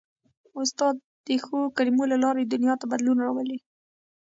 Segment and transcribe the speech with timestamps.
[0.61, 0.95] استاد
[1.25, 3.57] د ښو کلمو له لارې دنیا ته بدلون راولي.